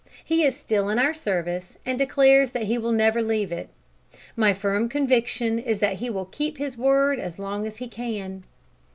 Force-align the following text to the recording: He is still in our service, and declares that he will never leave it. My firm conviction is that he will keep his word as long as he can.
He 0.25 0.43
is 0.43 0.57
still 0.57 0.89
in 0.89 0.97
our 0.97 1.13
service, 1.13 1.77
and 1.85 1.95
declares 1.95 2.53
that 2.53 2.63
he 2.63 2.75
will 2.79 2.91
never 2.91 3.21
leave 3.21 3.51
it. 3.51 3.69
My 4.35 4.51
firm 4.51 4.89
conviction 4.89 5.59
is 5.59 5.77
that 5.77 5.97
he 5.97 6.09
will 6.09 6.25
keep 6.25 6.57
his 6.57 6.75
word 6.75 7.19
as 7.19 7.37
long 7.37 7.67
as 7.67 7.77
he 7.77 7.87
can. 7.87 8.43